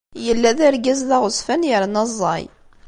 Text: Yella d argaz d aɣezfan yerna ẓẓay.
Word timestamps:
Yella 0.25 0.51
d 0.57 0.59
argaz 0.67 0.99
d 1.09 1.11
aɣezfan 1.17 1.67
yerna 1.69 2.03
ẓẓay. 2.09 2.43